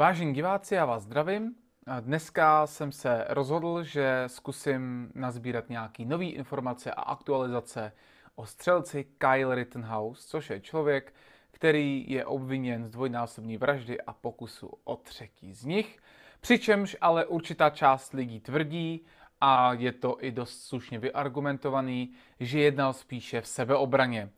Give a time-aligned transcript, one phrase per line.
[0.00, 1.54] Vážení diváci, já vás zdravím.
[2.00, 7.92] Dneska jsem se rozhodl, že zkusím nazbírat nějaký nový informace a aktualizace
[8.34, 11.14] o střelci Kyle Rittenhouse, což je člověk,
[11.50, 15.98] který je obviněn z dvojnásobní vraždy a pokusu o třetí z nich.
[16.40, 19.06] Přičemž ale určitá část lidí tvrdí,
[19.40, 24.30] a je to i dost slušně vyargumentovaný, že jednal spíše v sebeobraně.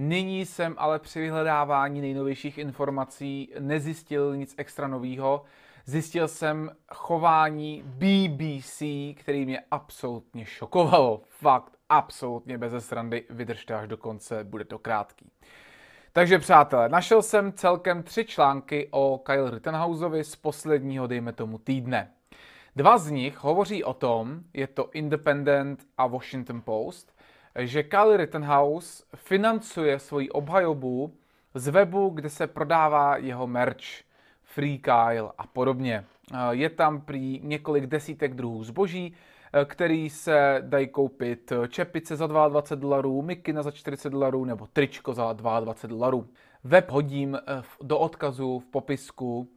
[0.00, 5.44] Nyní jsem ale při vyhledávání nejnovějších informací nezjistil nic extra nového.
[5.84, 8.82] Zjistil jsem chování BBC,
[9.16, 11.22] který mě absolutně šokovalo.
[11.28, 13.24] Fakt, absolutně bez srandy.
[13.30, 15.30] Vydržte až do konce, bude to krátký.
[16.12, 22.12] Takže přátelé, našel jsem celkem tři články o Kyle Rittenhouseovi z posledního, dejme tomu, týdne.
[22.76, 27.17] Dva z nich hovoří o tom, je to Independent a Washington Post,
[27.58, 31.14] že Kyle Rittenhouse financuje svoji obhajobu
[31.54, 33.84] z webu, kde se prodává jeho merch,
[34.42, 36.04] Free Kyle a podobně.
[36.50, 39.14] Je tam prý několik desítek druhů zboží,
[39.64, 45.32] který se dají koupit čepice za 22 dolarů, mikina za 40 dolarů nebo tričko za
[45.32, 46.28] 22 dolarů.
[46.64, 47.38] Web hodím
[47.82, 49.48] do odkazu v popisku,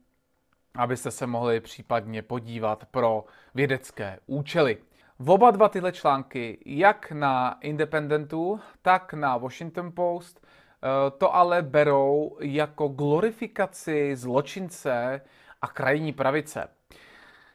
[0.75, 4.77] abyste se mohli případně podívat pro vědecké účely.
[5.23, 11.61] V oba dva tyhle články, jak na Independentu, tak na Washington Post, eh, to ale
[11.61, 15.21] berou jako glorifikaci zločince
[15.61, 16.67] a krajní pravice.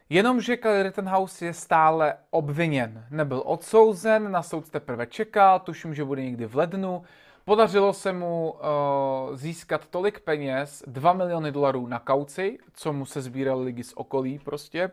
[0.09, 3.07] Jenomže Kyle Rittenhouse je stále obviněn.
[3.11, 7.03] Nebyl odsouzen, na soud teprve čeká, tuším, že bude někdy v lednu.
[7.45, 13.23] Podařilo se mu uh, získat tolik peněz, 2 miliony dolarů na kauci, co mu se
[13.23, 14.91] sbírali lidi z okolí prostě.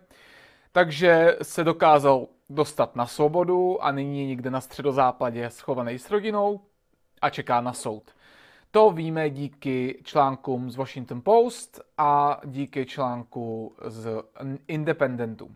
[0.71, 6.61] Takže se dokázal dostat na svobodu a nyní je někde na středozápadě schovaný s rodinou
[7.21, 8.11] a čeká na soud.
[8.71, 14.23] To víme díky článkům z Washington Post a díky článku z
[14.67, 15.55] Independentu.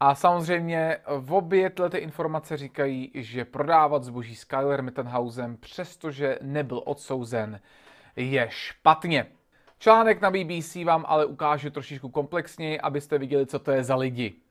[0.00, 6.82] A samozřejmě v obě ty informace říkají, že prodávat zboží s Kyler Mittenhausem, přestože nebyl
[6.84, 7.60] odsouzen,
[8.16, 9.26] je špatně.
[9.78, 14.43] Článek na BBC vám ale ukážu trošičku komplexněji, abyste viděli, co to je za lidi.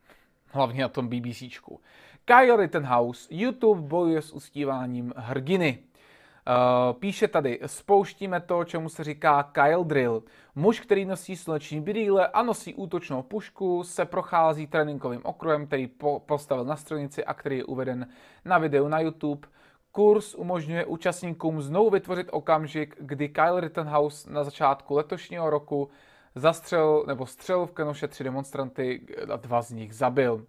[0.56, 1.80] Hlavně na tom BBCčku.
[2.26, 5.80] Kyle Rittenhouse, YouTube bojuje s ustíváním hrdiny.
[5.80, 10.24] Uh, píše tady, spouštíme to, čemu se říká Kyle Drill.
[10.56, 16.20] Muž, který nosí sluneční brýle a nosí útočnou pušku, se prochází tréninkovým okruhem, který po-
[16.20, 18.08] postavil na stranici a který je uveden
[18.46, 19.48] na videu na YouTube.
[19.92, 25.90] Kurs umožňuje účastníkům znovu vytvořit okamžik, kdy Kyle Rittenhouse na začátku letošního roku
[26.36, 29.02] zastřel nebo střel v kanoše tři demonstranty
[29.34, 30.46] a dva z nich zabil.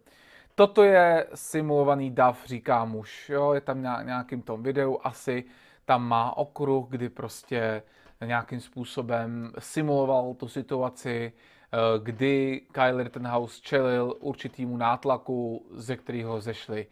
[0.55, 3.29] Toto je simulovaný dav, říká muž.
[3.29, 3.53] Jo?
[3.53, 5.45] Je tam na nějakým tom videu asi
[5.85, 7.83] tam má okruh, kdy prostě
[8.25, 16.87] nějakým způsobem simuloval tu situaci, eh, kdy Kyle Rittenhouse čelil určitýmu nátlaku, ze kterého zešli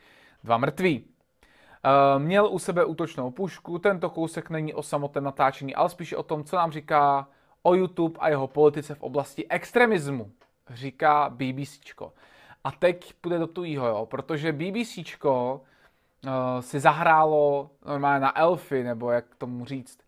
[0.45, 1.05] dva mrtví.
[1.85, 6.23] Eh, měl u sebe útočnou pušku, tento kousek není o samotném natáčení, ale spíše o
[6.23, 7.29] tom, co nám říká
[7.63, 10.31] o YouTube a jeho politice v oblasti extremismu,
[10.71, 12.13] říká BBCčko.
[12.65, 15.61] A teď půjde do tujího, jo, protože BBCčko
[16.25, 16.31] uh,
[16.61, 19.99] si zahrálo normálně na elfy, nebo jak tomu říct.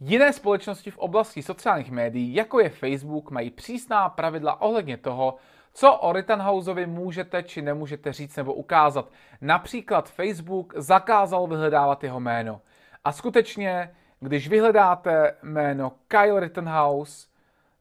[0.00, 5.36] Jiné společnosti v oblasti sociálních médií, jako je Facebook, mají přísná pravidla ohledně toho,
[5.72, 9.12] co o Rittenhouseovi můžete či nemůžete říct nebo ukázat.
[9.40, 12.60] Například Facebook zakázal vyhledávat jeho jméno.
[13.04, 17.28] A skutečně, když vyhledáte jméno Kyle Rittenhouse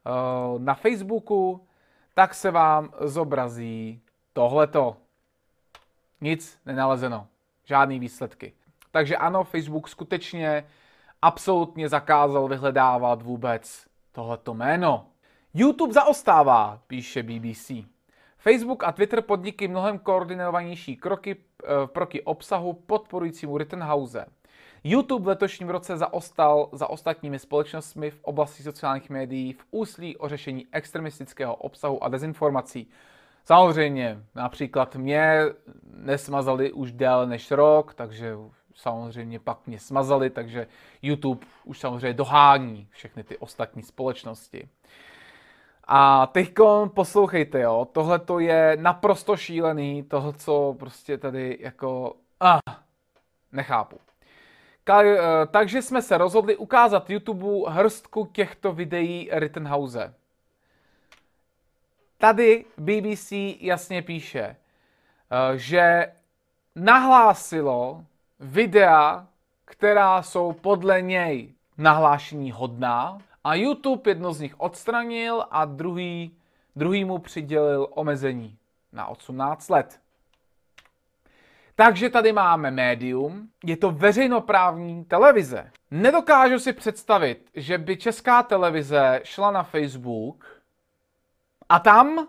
[0.05, 1.67] uh, na Facebooku,
[2.13, 4.01] tak se vám zobrazí
[4.33, 4.97] tohleto.
[6.21, 7.27] Nic nenalezeno
[7.63, 8.53] žádný výsledky.
[8.91, 10.65] Takže ano, Facebook skutečně
[11.21, 15.05] absolutně zakázal vyhledávat vůbec tohleto jméno.
[15.53, 17.71] YouTube zaostává, píše BBC.
[18.37, 24.25] Facebook a Twitter podniky mnohem koordinovanější kroky e, proti obsahu podporujícímu Rittenhouse.
[24.83, 30.29] YouTube v letošním roce zaostal za ostatními společnostmi v oblasti sociálních médií v úsilí o
[30.29, 32.89] řešení extremistického obsahu a dezinformací.
[33.45, 35.41] Samozřejmě, například mě
[35.93, 38.35] nesmazali už déle než rok, takže
[38.75, 40.67] samozřejmě pak mě smazali, takže
[41.01, 44.69] YouTube už samozřejmě dohání všechny ty ostatní společnosti.
[45.83, 46.53] A teď
[46.93, 52.59] poslouchejte, jo, tohle to je naprosto šílený, toho, co prostě tady jako, ah,
[53.51, 54.08] nechápu.
[54.89, 55.17] Eh,
[55.51, 60.13] takže jsme se rozhodli ukázat YouTube hrstku těchto videí Rittenhouse.
[62.17, 66.13] Tady BBC jasně píše, eh, že
[66.75, 68.03] nahlásilo
[68.39, 69.27] videa,
[69.65, 76.35] která jsou podle něj nahlášení hodná a YouTube jedno z nich odstranil a druhý
[76.75, 78.57] druhý mu přidělil omezení
[78.93, 79.99] na 18 let.
[81.79, 85.71] Takže tady máme médium, je to veřejnoprávní televize.
[85.91, 90.45] Nedokážu si představit, že by česká televize šla na Facebook
[91.69, 92.27] a tam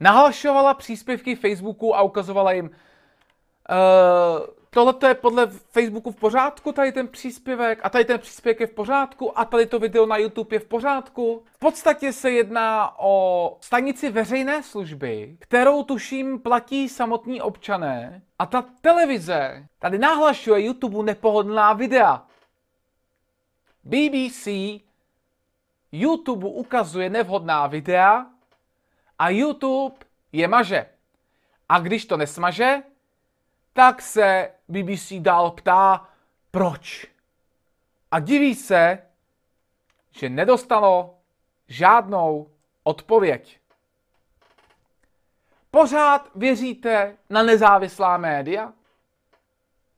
[0.00, 7.08] nahlašovala příspěvky Facebooku a ukazovala jim, uh, tohle je podle Facebooku v pořádku, tady ten
[7.08, 10.60] příspěvek, a tady ten příspěvek je v pořádku, a tady to video na YouTube je
[10.60, 11.44] v pořádku.
[11.52, 18.64] V podstatě se jedná o stanici veřejné služby, kterou tuším platí samotní občané, a ta
[18.80, 22.26] televize tady nahlašuje YouTube nepohodlná videa.
[23.84, 24.48] BBC
[25.92, 28.26] YouTube ukazuje nevhodná videa
[29.18, 29.96] a YouTube
[30.32, 30.86] je maže.
[31.68, 32.82] A když to nesmaže,
[33.74, 36.08] tak se BBC dál ptá,
[36.50, 37.06] proč.
[38.10, 38.98] A diví se,
[40.10, 41.18] že nedostalo
[41.68, 42.50] žádnou
[42.82, 43.60] odpověď.
[45.70, 48.72] Pořád věříte na nezávislá média?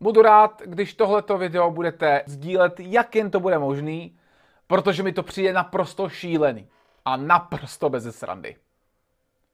[0.00, 4.18] Budu rád, když tohleto video budete sdílet, jak jen to bude možný,
[4.66, 6.68] protože mi to přijde naprosto šílený
[7.04, 8.56] a naprosto bez srandy.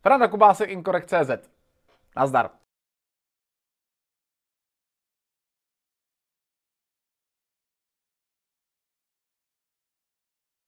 [0.03, 1.51] Franda Kubásek, Inkorekt.cz.
[2.17, 2.62] Nazdar.